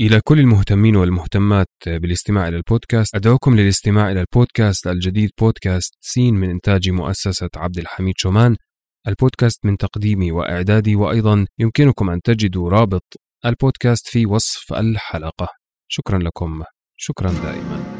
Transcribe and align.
إلى 0.00 0.20
كل 0.24 0.40
المهتمين 0.40 0.96
والمهتمات 0.96 1.66
بالاستماع 1.86 2.48
إلى 2.48 2.56
البودكاست 2.56 3.14
أدعوكم 3.14 3.56
للاستماع 3.56 4.10
إلى 4.12 4.20
البودكاست 4.20 4.86
الجديد 4.86 5.30
بودكاست 5.40 5.94
سين 6.00 6.34
من 6.34 6.50
إنتاج 6.50 6.90
مؤسسة 6.90 7.48
عبد 7.56 7.78
الحميد 7.78 8.14
شومان. 8.18 8.56
البودكاست 9.08 9.64
من 9.64 9.76
تقديمي 9.76 10.32
وإعدادي 10.32 10.96
وأيضا 10.96 11.46
يمكنكم 11.58 12.10
أن 12.10 12.22
تجدوا 12.22 12.70
رابط 12.70 13.04
البودكاست 13.44 14.06
في 14.08 14.26
وصف 14.26 14.72
الحلقة. 14.72 15.48
شكرا 15.88 16.18
لكم. 16.18 16.62
شكرا 16.96 17.30
دائما. 17.30 17.95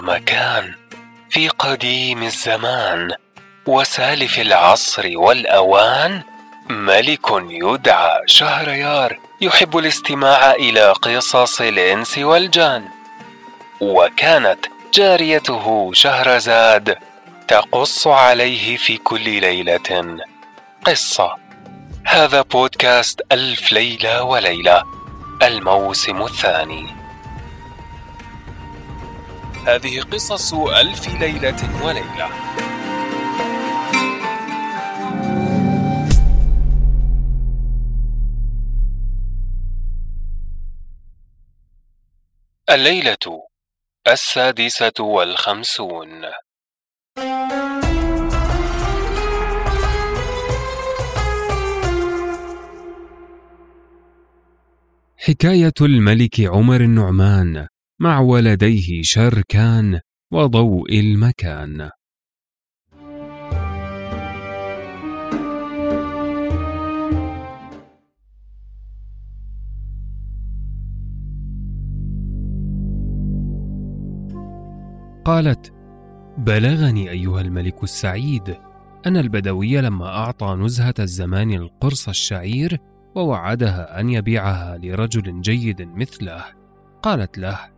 مكان 0.00 0.74
في 1.30 1.48
قديم 1.48 2.22
الزمان 2.22 3.12
وسالف 3.66 4.38
العصر 4.38 5.10
والأوان 5.14 6.22
ملك 6.70 7.26
يدعى 7.48 8.20
شهريار 8.26 9.18
يحب 9.40 9.78
الاستماع 9.78 10.52
إلى 10.52 10.92
قصص 10.92 11.60
الإنس 11.60 12.18
والجان. 12.18 12.84
وكانت 13.80 14.66
جاريته 14.94 15.90
شهرزاد 15.94 16.98
تقص 17.48 18.06
عليه 18.06 18.76
في 18.76 18.96
كل 18.96 19.40
ليلة 19.40 20.18
قصة. 20.84 21.36
هذا 22.06 22.42
بودكاست 22.42 23.20
ألف 23.32 23.72
ليلة 23.72 24.22
وليلة 24.22 24.82
الموسم 25.42 26.22
الثاني. 26.22 27.03
هذه 29.66 30.00
قصص 30.00 30.54
ألف 30.54 31.08
ليلة 31.20 31.84
وليلة. 31.84 32.28
الليلة 42.70 43.42
السادسة 44.08 44.92
والخمسون. 45.00 46.22
حكاية 55.16 55.72
الملك 55.80 56.40
عمر 56.40 56.80
النعمان. 56.80 57.73
مع 58.00 58.20
ولديه 58.20 59.02
شركان 59.02 60.00
وضوء 60.32 61.00
المكان. 61.00 61.90
قالت 75.24 75.72
بلغني 76.38 77.10
أيها 77.10 77.40
الملك 77.40 77.82
السعيد 77.82 78.56
أن 79.06 79.16
البدوي 79.16 79.80
لما 79.80 80.06
أعطى 80.06 80.56
نزهة 80.60 80.94
الزمان 80.98 81.50
القرص 81.50 82.08
الشعير 82.08 82.78
ووعدها 83.14 84.00
أن 84.00 84.10
يبيعها 84.10 84.78
لرجل 84.78 85.40
جيد 85.40 85.82
مثله. 85.82 86.44
قالت 87.02 87.38
له 87.38 87.73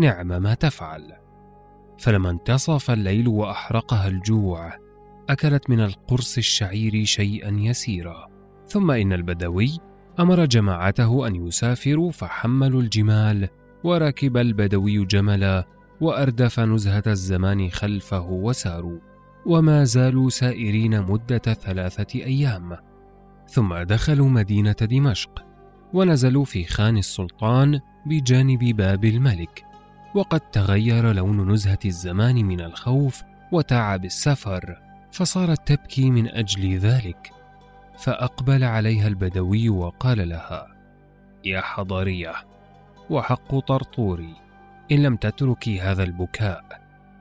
نعم 0.00 0.42
ما 0.42 0.54
تفعل. 0.54 1.12
فلما 1.98 2.30
انتصف 2.30 2.90
الليل 2.90 3.28
وأحرقها 3.28 4.08
الجوع 4.08 4.72
أكلت 5.28 5.70
من 5.70 5.80
القرص 5.80 6.38
الشعير 6.38 7.04
شيئا 7.04 7.56
يسيرا. 7.58 8.26
ثم 8.66 8.90
إن 8.90 9.12
البدوي 9.12 9.78
أمر 10.20 10.44
جماعته 10.44 11.26
أن 11.26 11.34
يسافروا 11.46 12.10
فحملوا 12.10 12.82
الجمال 12.82 13.48
وركب 13.84 14.36
البدوي 14.36 15.04
جملا 15.04 15.66
وأردف 16.00 16.60
نزهة 16.60 17.02
الزمان 17.06 17.70
خلفه 17.70 18.30
وساروا. 18.30 18.98
وما 19.46 19.84
زالوا 19.84 20.30
سائرين 20.30 21.02
مدة 21.02 21.38
ثلاثة 21.38 22.20
أيام. 22.24 22.76
ثم 23.48 23.74
دخلوا 23.74 24.28
مدينة 24.28 24.76
دمشق 24.80 25.44
ونزلوا 25.92 26.44
في 26.44 26.64
خان 26.64 26.98
السلطان 26.98 27.80
بجانب 28.06 28.76
باب 28.76 29.04
الملك. 29.04 29.69
وقد 30.14 30.40
تغير 30.40 31.12
لون 31.12 31.52
نزهة 31.52 31.78
الزمان 31.84 32.34
من 32.34 32.60
الخوف 32.60 33.22
وتعب 33.52 34.04
السفر 34.04 34.78
فصارت 35.12 35.68
تبكي 35.68 36.10
من 36.10 36.28
أجل 36.28 36.78
ذلك. 36.78 37.32
فأقبل 37.98 38.64
عليها 38.64 39.08
البدوي 39.08 39.68
وقال 39.68 40.28
لها 40.28 40.66
يا 41.44 41.60
حضريه 41.60 42.34
وحق 43.10 43.58
طرطوري 43.58 44.34
إن 44.92 45.02
لم 45.02 45.16
تتركي 45.16 45.80
هذا 45.80 46.02
البكاء 46.02 46.64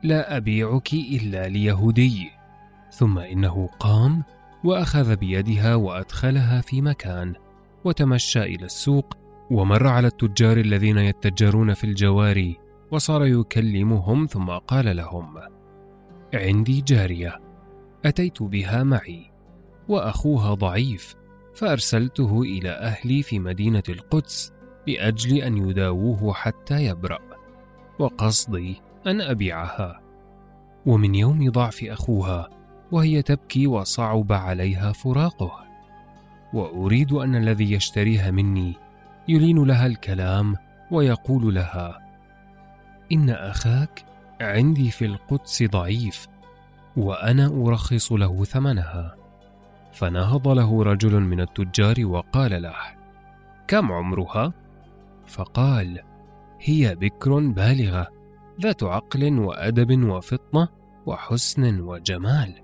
لا 0.03 0.38
أبيعك 0.38 0.94
إلا 0.94 1.47
ليهودي. 1.47 2.29
ثم 2.91 3.19
إنه 3.19 3.69
قام 3.79 4.23
وأخذ 4.63 5.16
بيدها 5.16 5.75
وأدخلها 5.75 6.61
في 6.61 6.81
مكان 6.81 7.33
وتمشى 7.85 8.44
إلى 8.44 8.66
السوق 8.66 9.17
ومر 9.51 9.88
على 9.88 10.07
التجار 10.07 10.57
الذين 10.57 10.97
يتجرون 10.97 11.73
في 11.73 11.83
الجواري. 11.83 12.69
وصار 12.91 13.25
يكلمهم 13.25 14.25
ثم 14.25 14.50
قال 14.50 14.95
لهم 14.95 15.39
عندي 16.33 16.81
جارية 16.81 17.39
أتيت 18.05 18.44
بها 18.44 18.83
معي 18.83 19.31
وأخوها 19.88 20.53
ضعيف 20.53 21.16
فأرسلته 21.55 22.41
إلى 22.41 22.69
أهلي 22.69 23.23
في 23.23 23.39
مدينة 23.39 23.83
القدس 23.89 24.53
لأجل 24.88 25.38
أن 25.38 25.57
يداووه 25.57 26.33
حتى 26.33 26.85
يبرأ 26.85 27.19
وقصدي 28.00 28.81
أن 29.07 29.21
أبيعها. 29.21 30.01
ومن 30.85 31.16
يوم 31.16 31.51
ضعف 31.51 31.83
أخوها 31.83 32.50
وهي 32.91 33.21
تبكي 33.21 33.67
وصعب 33.67 34.31
عليها 34.31 34.91
فراقه. 34.91 35.51
وأريد 36.53 37.11
أن 37.11 37.35
الذي 37.35 37.73
يشتريها 37.73 38.31
مني 38.31 38.75
يلين 39.27 39.63
لها 39.63 39.85
الكلام 39.85 40.56
ويقول 40.91 41.56
لها 41.56 42.09
إن 43.12 43.30
أخاك 43.30 44.06
عندي 44.42 44.92
في 44.92 45.06
القدس 45.06 45.64
ضعيف 45.64 46.28
وأنا 46.97 47.47
أرخص 47.47 48.12
له 48.12 48.44
ثمنها. 48.44 49.16
فنهض 49.94 50.47
له 50.47 50.84
رجل 50.84 51.19
من 51.19 51.42
التجار 51.42 52.06
وقال 52.06 52.62
له 52.62 52.75
كم 53.68 53.92
عمرها؟ 53.92 54.53
فقال 55.28 56.02
هي 56.59 56.96
بكر 56.96 57.40
بالغة 57.40 58.08
ذات 58.62 58.84
عقل 58.84 59.40
وأدب 59.40 60.03
وفطنة 60.03 60.68
وحسن 61.06 61.80
وجمال. 61.80 62.62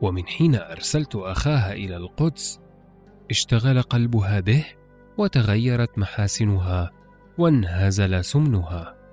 ومن 0.00 0.26
حين 0.26 0.54
أرسلت 0.54 1.16
أخاها 1.16 1.72
إلى 1.72 1.96
القدس 1.96 2.60
اشتغل 3.30 3.82
قلبها 3.82 4.40
به 4.40 4.64
وتغيرت 5.18 5.98
محاسنها 5.98 6.90
وانهزل 7.38 8.24
سمنها. 8.24 9.03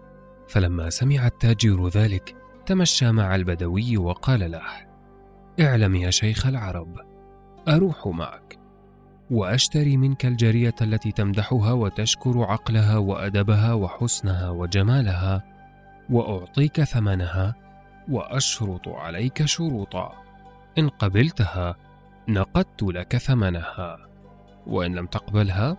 فلما 0.52 0.90
سمع 0.90 1.28
التاجر 1.28 1.88
ذلك 1.88 2.36
تمشى 2.66 3.12
مع 3.12 3.36
البدوي 3.36 3.98
وقال 3.98 4.52
له 4.52 4.62
اعلم 5.60 5.96
يا 5.96 6.10
شيخ 6.10 6.48
العرب 6.48 7.00
أروح 7.68 8.08
معك 8.08 8.60
وأشتري 9.32 9.98
منك 9.98 10.26
الجاريه 10.26 10.76
التي 10.82 11.12
تمدحها 11.12 11.72
وتشكر 11.72 12.44
عقلها 12.44 12.98
وأدبها 12.98 13.74
وحسنها 13.74 14.50
وجمالها 14.50 15.44
وأعطيك 16.10 16.84
ثمنها 16.84 17.56
وأشرط 18.10 18.88
عليك 18.90 19.46
شروطا 19.46 20.14
إن 20.78 20.90
قبلتها 20.90 21.76
نقدت 22.28 22.84
لك 22.84 23.18
ثمنها 23.18 23.98
وإن 24.68 24.96
لم 24.96 25.06
تقبلها 25.06 25.78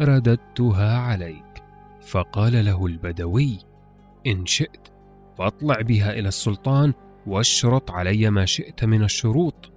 رددتها 0.00 0.98
عليك. 0.98 1.62
فقال 2.00 2.64
له 2.64 2.86
البدوي 2.86 3.69
إن 4.26 4.46
شئت 4.46 4.88
فاطلع 5.38 5.80
بها 5.80 6.12
إلى 6.12 6.28
السلطان 6.28 6.92
واشرط 7.26 7.90
علي 7.90 8.30
ما 8.30 8.44
شئت 8.44 8.84
من 8.84 9.04
الشروط. 9.04 9.72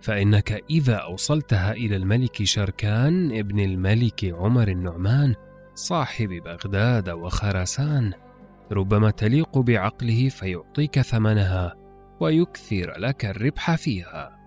فإنك 0.00 0.64
إذا 0.70 0.94
أوصلتها 0.94 1.72
إلى 1.72 1.96
الملك 1.96 2.42
شركان 2.42 3.38
ابن 3.38 3.60
الملك 3.60 4.24
عمر 4.24 4.68
النعمان 4.68 5.34
صاحب 5.74 6.28
بغداد 6.28 7.08
وخراسان 7.08 8.12
ربما 8.72 9.10
تليق 9.10 9.58
بعقله 9.58 10.28
فيعطيك 10.28 11.00
ثمنها 11.00 11.74
ويكثر 12.20 12.98
لك 12.98 13.24
الربح 13.24 13.74
فيها. 13.74 14.38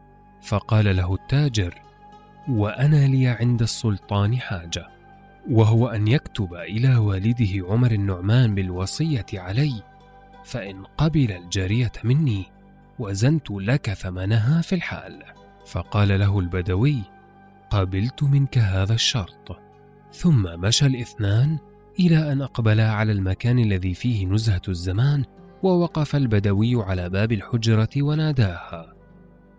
فقال 0.41 0.95
له 0.95 1.13
التاجر 1.13 1.81
وأنا 2.49 3.07
لي 3.07 3.27
عند 3.27 3.61
السلطان 3.61 4.37
حاجة. 4.37 4.98
وهو 5.49 5.87
أن 5.87 6.07
يكتب 6.07 6.53
إلى 6.53 6.95
والده 6.95 7.67
عمر 7.67 7.91
النعمان 7.91 8.55
بالوصية 8.55 9.25
علي 9.33 9.83
فإن 10.43 10.83
قبل 10.97 11.31
الجارية 11.31 11.91
مني 12.03 12.45
وزنت 12.99 13.51
لك 13.51 13.93
ثمنها 13.93 14.61
في 14.61 14.75
الحال. 14.75 15.23
فقال 15.65 16.19
له 16.19 16.39
البدوي 16.39 17.01
قبلت 17.69 18.23
منك 18.23 18.57
هذا 18.57 18.93
الشرط. 18.93 19.59
ثم 20.13 20.59
مشى 20.59 20.85
الاثنان 20.85 21.57
إلى 21.99 22.31
أن 22.31 22.41
أقبلا 22.41 22.91
على 22.91 23.11
المكان 23.11 23.59
الذي 23.59 23.93
فيه 23.93 24.25
نزهة 24.25 24.61
الزمان 24.67 25.25
ووقف 25.63 26.15
البدوي 26.15 26.83
على 26.83 27.09
باب 27.09 27.31
الحجرة 27.31 27.89
وناداها. 27.97 28.93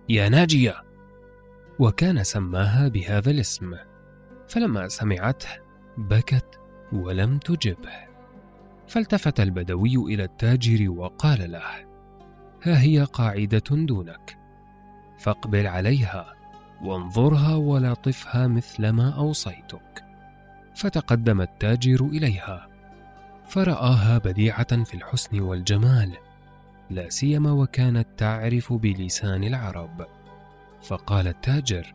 يا 0.09 0.29
ناجية! 0.29 0.75
وكان 1.79 2.25
سماها 2.25 2.89
بهذا 2.89 3.31
الاسم. 3.31 3.75
فلما 4.49 4.89
سمعته 4.89 5.70
بكت 6.01 6.61
ولم 6.93 7.39
تجبه. 7.39 8.11
فالتفت 8.89 9.41
البدوي 9.41 9.97
إلى 9.97 10.25
التاجر 10.25 10.91
وقال 10.91 11.53
له 11.53 11.63
ها 12.63 12.81
هي 12.81 13.05
قاعدة 13.05 13.63
دونك. 13.71 14.39
فاقبل 15.19 15.67
عليها 15.67 16.35
وانظرها 16.83 17.55
ولطفها 17.55 18.47
مثل 18.47 18.89
ما 18.89 19.11
أوصيتك. 19.11 20.05
فتقدم 20.75 21.41
التاجر 21.41 22.05
إليها. 22.05 22.69
فرآها 23.47 24.19
بديعة 24.19 24.85
في 24.85 24.95
الحسن 24.95 25.41
والجمال 25.41 26.13
لا 26.91 27.11
سيما 27.11 27.53
وكانت 27.53 28.09
تعرف 28.17 28.73
بلسان 28.73 29.45
العرب. 29.45 30.07
فقال 30.83 31.29
التاجر 31.29 31.95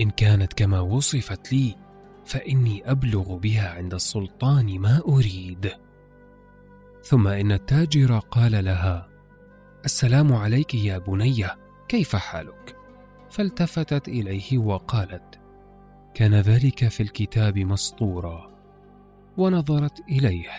إن 0.00 0.10
كانت 0.10 0.52
كما 0.52 0.80
وصفت 0.80 1.52
لي 1.52 1.76
فإني 2.24 2.90
أبلغ 2.90 3.36
بها 3.36 3.70
عند 3.70 3.94
السلطان 3.94 4.78
ما 4.78 5.00
أريد. 5.08 5.72
ثم 7.04 7.28
إن 7.28 7.52
التاجر 7.52 8.18
قال 8.18 8.64
لها 8.64 9.08
السلام 9.84 10.32
عليك 10.32 10.74
يا 10.74 10.98
بنيه 10.98 11.58
كيف 11.88 12.16
حالك؟ 12.16 12.76
فالتفتت 13.30 14.08
إليه 14.08 14.58
وقالت 14.58 15.40
كان 16.14 16.34
ذلك 16.34 16.88
في 16.88 17.02
الكتاب 17.02 17.58
مسطورا. 17.58 18.50
ونظرت 19.36 20.00
إليه 20.08 20.50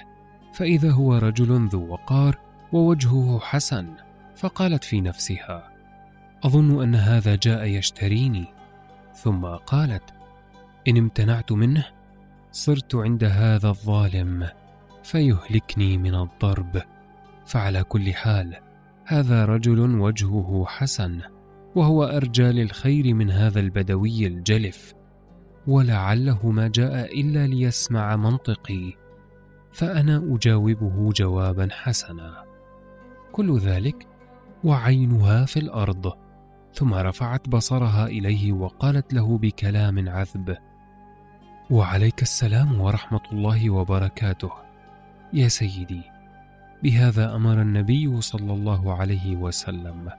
فإذا 0.54 0.92
هو 0.92 1.18
رجل 1.18 1.68
ذو 1.68 1.88
وقار 1.88 2.40
ووجهه 2.74 3.40
حسن 3.40 3.88
فقالت 4.36 4.84
في 4.84 5.02
نفسها 5.02 5.74
أظن 6.44 6.84
أن 6.84 6.96
هذا 6.96 7.36
جاء 7.36 7.66
يشتريني. 7.66 8.46
ثم 9.16 9.46
قالت 9.46 10.04
إن 10.88 10.98
امتنعت 10.98 11.52
منه 11.52 11.86
صرت 12.52 12.96
عند 12.96 13.24
هذا 13.24 13.70
الظالم 13.70 14.48
فيهلكني 15.04 15.98
من 15.98 16.16
الضرب. 16.16 16.82
فعلى 17.46 17.84
كل 17.84 18.14
حال 18.14 18.58
هذا 19.06 19.46
رجل 19.46 19.80
وجهه 19.80 20.66
حسن 20.68 21.22
وهو 21.76 22.04
أرجى 22.04 22.44
للخير 22.44 23.14
من 23.14 23.32
هذا 23.32 23.60
البدوي 23.60 24.28
الجلف. 24.28 24.94
ولعله 25.68 26.52
ما 26.52 26.68
جاء 26.68 27.22
إلا 27.22 27.48
ليسمع 27.48 28.16
منطقي 28.16 28.94
فأنا 29.72 30.36
أجاوبه 30.36 31.12
جوابا 31.12 31.68
حسنا. 31.72 32.44
كل 33.32 33.58
ذلك 33.58 34.08
وعينها 34.64 35.46
في 35.46 35.60
الأرض 35.60 36.14
ثم 36.74 36.94
رفعت 36.94 37.50
بصرها 37.50 38.08
إليه 38.08 38.54
وقالت 38.54 39.14
له 39.14 39.38
بكلام 39.38 40.10
عذب 40.10 40.58
وعليك 41.70 42.22
السلام 42.22 42.82
ورحمة 42.82 43.22
الله 43.32 43.70
وبركاته. 43.70 44.52
يا 45.34 45.48
سيدي 45.48 46.02
بهذا 46.84 47.36
أمر 47.36 47.62
النبي 47.62 48.22
صلى 48.22 48.54
الله 48.54 48.94
عليه 48.94 49.36
وسلم. 49.36 50.10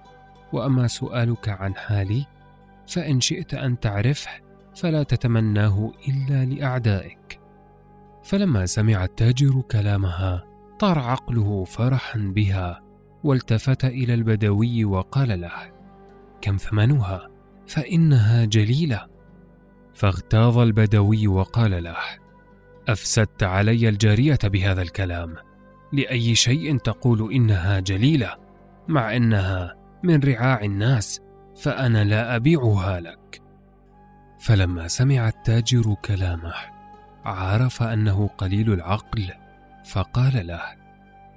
وأما 0.53 0.87
سؤالك 0.87 1.49
عن 1.49 1.75
حالي 1.75 2.27
فإن 2.89 3.21
شئت 3.21 3.55
أن 3.55 3.81
تعرفه 3.81 4.31
فلا 4.77 5.03
تتمناه 5.03 5.93
إلا 6.09 6.45
لأعدائك. 6.45 7.41
فلما 8.25 8.67
سمع 8.67 9.05
التاجر 9.05 9.61
كلامها 9.61 10.45
طار 10.79 10.99
عقله 10.99 11.65
فرحا 11.65 12.19
بها 12.19 12.83
والتفت 13.25 13.85
إلى 13.85 14.15
البدوي 14.15 14.85
وقال 14.85 15.41
له 15.41 15.73
كم 16.41 16.57
ثمنها؟ 16.57 17.29
فإنها 17.67 18.45
جليلة. 18.45 19.14
فاغتاظ 19.95 20.59
البدوي 20.59 21.29
وقال 21.29 21.85
له 21.85 21.97
أفسدت 22.89 23.43
علي 23.43 23.89
الجارية 23.89 24.39
بهذا 24.45 24.83
الكلام. 24.83 25.35
لأي 25.93 26.35
شيء 26.35 26.79
تقول 26.79 27.33
إنها 27.33 27.81
جليلة 27.81 28.37
مع 28.89 29.17
إنها 29.17 29.77
من 30.03 30.21
رعاع 30.21 30.61
الناس 30.61 31.21
فأنا 31.57 32.05
لا 32.05 32.37
أبيعها 32.37 33.01
لك. 33.01 33.43
فلما 34.41 34.89
سمع 34.89 35.29
التاجر 35.29 35.95
كلامه 36.05 36.55
عرف 37.25 37.83
أنه 37.83 38.29
قليل 38.29 38.73
العقل 38.73 39.31
فقال 39.85 40.47
له 40.47 40.63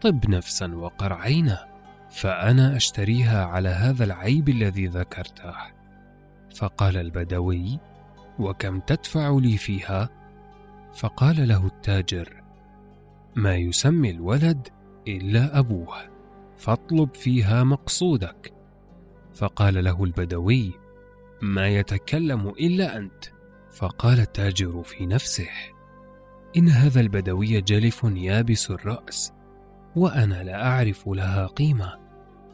طب 0.01 0.29
نفسا 0.29 0.75
وقر 0.75 1.13
عينا 1.13 1.67
فأنا 2.09 2.75
أشتريها 2.75 3.45
على 3.45 3.69
هذا 3.69 4.03
العيب 4.03 4.49
الذي 4.49 4.87
ذكرته. 4.87 5.53
فقال 6.55 6.97
البدوي 6.97 7.79
وكم 8.39 8.79
تدفع 8.79 9.37
لي 9.41 9.57
فيها؟ 9.57 10.09
فقال 10.93 11.47
له 11.47 11.65
التاجر 11.65 12.43
ما 13.35 13.55
يسمي 13.55 14.09
الولد 14.09 14.67
إلا 15.07 15.59
أبوه 15.59 15.95
فاطلب 16.57 17.15
فيها 17.15 17.63
مقصودك. 17.63 18.53
فقال 19.33 19.83
له 19.83 20.03
البدوي 20.03 20.73
ما 21.41 21.67
يتكلم 21.67 22.49
إلا 22.49 22.97
أنت. 22.97 23.25
فقال 23.71 24.19
التاجر 24.19 24.83
في 24.83 25.05
نفسه 25.05 25.49
إن 26.57 26.69
هذا 26.69 27.01
البدوي 27.01 27.61
جلف 27.61 28.03
يابس 28.03 28.71
الرأس 28.71 29.33
وأنا 29.95 30.43
لا 30.43 30.67
أعرف 30.67 31.07
لها 31.07 31.47
قيمة 31.47 31.99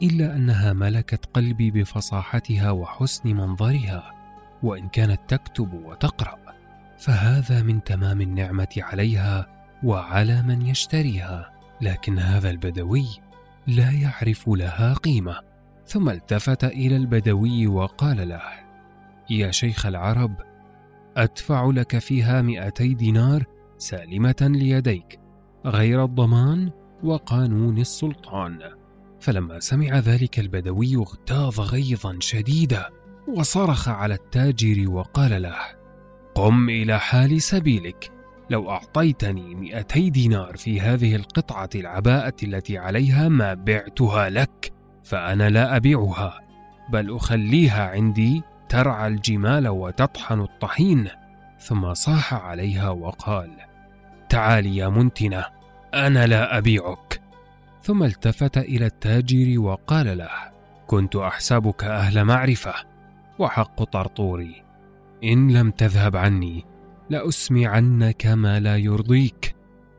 إلا 0.02 0.36
أنها 0.36 0.72
ملكت 0.72 1.26
قلبي 1.34 1.70
بفصاحتها 1.70 2.70
وحسن 2.70 3.28
منظرها. 3.28 4.23
وإن 4.62 4.88
كانت 4.88 5.20
تكتب 5.28 5.72
وتقرأ 5.72 6.38
فهذا 6.98 7.62
من 7.62 7.84
تمام 7.84 8.20
النعمة 8.20 8.68
عليها 8.78 9.46
وعلى 9.84 10.42
من 10.42 10.66
يشتريها 10.66 11.52
لكن 11.80 12.18
هذا 12.18 12.50
البدوي 12.50 13.06
لا 13.66 13.90
يعرف 13.90 14.48
لها 14.48 14.94
قيمة. 14.94 15.40
ثم 15.86 16.08
التفت 16.08 16.64
إلى 16.64 16.96
البدوي 16.96 17.66
وقال 17.66 18.28
له 18.28 18.42
يا 19.30 19.50
شيخ 19.50 19.86
العرب 19.86 20.34
أدفع 21.16 21.66
لك 21.66 21.98
فيها 21.98 22.42
مئتي 22.42 22.94
دينار 22.94 23.44
سالمة 23.78 24.36
ليديك 24.40 25.20
غير 25.66 26.04
الضمان 26.04 26.70
وقانون 27.02 27.78
السلطان. 27.78 28.58
فلما 29.20 29.60
سمع 29.60 29.98
ذلك 29.98 30.38
البدوي 30.38 30.96
اغتاظ 30.96 31.60
غيظا 31.60 32.16
شديدا. 32.20 32.88
وصرخ 33.28 33.88
على 33.88 34.14
التاجر 34.14 34.90
وقال 34.90 35.42
له 35.42 35.56
قم 36.34 36.68
إلى 36.68 37.00
حال 37.00 37.42
سبيلك. 37.42 38.10
لو 38.50 38.70
أعطيتني 38.70 39.54
مئتي 39.54 40.10
دينار 40.10 40.56
في 40.56 40.80
هذه 40.80 41.16
القطعة 41.16 41.68
العباءة 41.74 42.34
التي 42.42 42.78
عليها 42.78 43.28
ما 43.28 43.54
بعتها 43.54 44.30
لك 44.30 44.72
فأنا 45.04 45.48
لا 45.50 45.76
أبيعها 45.76 46.40
بل 46.88 47.16
أخليها 47.16 47.90
عندي 47.90 48.42
ترعى 48.68 49.08
الجمال 49.08 49.68
وتطحن 49.68 50.40
الطحين. 50.40 51.08
ثم 51.58 51.94
صاح 51.94 52.34
عليها 52.34 52.90
وقال 52.90 53.50
تعالي 54.28 54.76
يا 54.76 54.88
منتنة 54.88 55.44
أنا 55.94 56.26
لا 56.26 56.58
أبيعك. 56.58 57.20
ثم 57.82 58.02
التفت 58.02 58.58
إلى 58.58 58.86
التاجر 58.86 59.60
وقال 59.60 60.18
له 60.18 60.30
كنت 60.86 61.16
أحسبك 61.16 61.84
أهل 61.84 62.24
معرفة. 62.24 62.74
وحق 63.38 63.84
طرطوري. 63.84 64.62
إن 65.24 65.52
لم 65.52 65.70
تذهب 65.70 66.16
عني 66.16 66.64
لأسمعنك 67.10 68.26
ما 68.26 68.60
لا 68.60 68.76
يرضيك. 68.76 69.54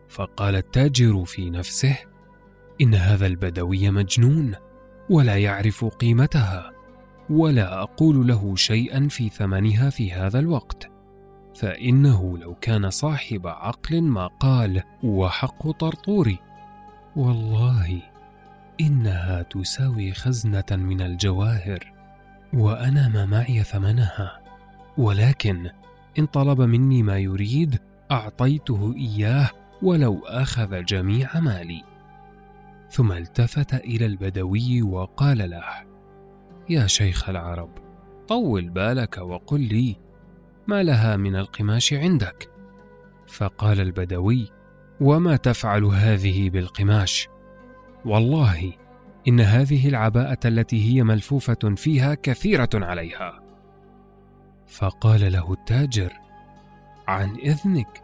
فقال 0.10 0.56
التاجر 0.56 1.25
في 1.25 1.50
نفسه 1.50 1.98
إن 2.82 2.96
هذا 2.96 3.27
البدوي 3.27 3.92
مجنون 3.92 4.56
ولا 5.10 5.38
يعرف 5.38 5.86
قيمتها 5.86 6.72
ولا 7.30 7.82
أقول 7.82 8.27
له 8.27 8.56
شيئا 8.56 9.08
في 9.08 9.30
ثمنها 9.30 9.89
في 9.89 10.12
هذا 10.12 10.39
الوقت. 10.39 10.89
فإنه 11.56 12.38
لو 12.38 12.56
كان 12.56 12.89
صاحب 12.89 13.48
عقل 13.48 14.01
ما 14.01 14.27
قال 14.27 14.84
وحق 15.04 15.72
طرطوري. 15.72 16.39
والله 17.15 18.01
إنها 18.82 19.42
تساوي 19.42 20.13
خزنة 20.13 20.65
من 20.72 21.01
الجواهر. 21.01 21.95
وأنا 22.54 23.08
ما 23.08 23.25
معي 23.25 23.64
ثمنها. 23.64 24.40
ولكن 24.98 25.70
إن 26.20 26.25
طلب 26.25 26.62
مني 26.62 27.04
ما 27.04 27.18
يريد 27.18 27.80
أعطيته 28.12 28.94
إياه 28.98 29.50
ولو 29.82 30.20
أخذ 30.25 30.84
جميع 30.84 31.40
مالي. 31.40 31.84
ثم 32.90 33.12
التفت 33.12 33.74
إلى 33.74 34.06
البدوي 34.06 34.82
وقال 34.82 35.50
له 35.50 35.64
يا 36.70 36.88
شيخ 36.88 37.30
العرب 37.30 37.70
طول 38.28 38.70
بالك 38.70 39.18
وقل 39.18 39.62
لي 39.62 39.96
ما 40.68 40.84
لها 40.84 41.18
من 41.18 41.36
القماش 41.36 41.94
عندك؟ 41.94 42.50
فقال 43.28 43.82
البدوي 43.82 44.52
وما 45.02 45.36
تفعل 45.36 45.84
هذه 45.84 46.50
بالقماش؟ 46.50 47.28
والله 48.06 48.74
إن 49.27 49.39
هذه 49.39 49.88
العباءة 49.88 50.39
التي 50.46 50.94
هي 50.96 51.03
ملفوفة 51.03 51.75
فيها 51.75 52.15
كثيرة 52.15 52.70
عليها. 52.74 53.39
فقال 54.67 55.32
له 55.32 55.53
التاجر 55.53 56.13
عن 57.08 57.36
إذنك 57.36 58.03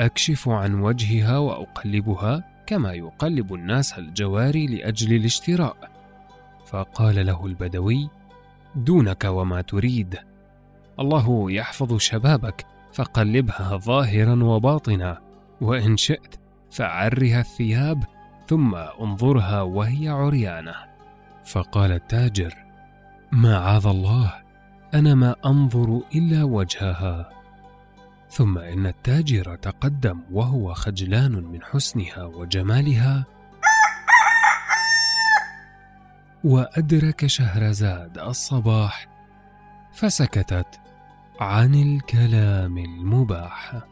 أكشف 0.00 0.48
عن 0.48 0.74
وجهها 0.74 1.38
وأقلبها 1.38 2.44
كما 2.66 2.92
يقلب 2.92 3.54
الناس 3.54 3.98
الجواري 3.98 4.66
لأجل 4.66 5.16
الاشتراء. 5.16 5.90
فقال 6.66 7.26
له 7.26 7.46
البدوي 7.46 8.08
دونك 8.74 9.24
وما 9.24 9.60
تريد. 9.60 10.18
الله 11.00 11.52
يحفظ 11.52 11.96
شبابك 11.96 12.66
فقلبها 12.92 13.76
ظاهرا 13.76 14.44
وباطنا 14.44 15.20
وإن 15.60 15.96
شئت 15.96 16.34
فعرها 16.70 17.40
الثياب 17.40 18.04
ثم 18.48 18.74
انظرها 18.74 19.62
وهي 19.62 20.08
عريانة. 20.08 20.74
فقال 21.44 21.92
التاجر 21.92 22.54
معاذ 23.32 23.86
الله 23.86 24.32
أنا 24.94 25.14
ما 25.14 25.36
أنظر 25.46 26.02
إلا 26.14 26.44
وجهها. 26.44 27.30
ثم 28.30 28.58
إن 28.58 28.86
التاجر 28.86 29.56
تقدم 29.56 30.20
وهو 30.32 30.74
خجلان 30.74 31.32
من 31.32 31.62
حسنها 31.62 32.24
وجمالها. 32.24 33.24
وأدرك 36.44 37.26
شهرزاد 37.26 38.18
الصباح 38.18 39.06
فسكتت 39.92 40.80
عن 41.40 41.74
الكلام 41.74 42.78
المباح. 42.78 43.91